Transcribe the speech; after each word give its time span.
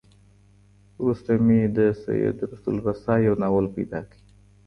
وروسته 1.01 1.31
مي 1.45 1.59
د 1.77 1.79
سيد 2.03 2.37
رسول 2.51 2.75
رسا 2.87 3.13
يو 3.27 3.33
ناول 3.43 3.65
پيدا 3.75 3.99
کړ. 4.09 4.17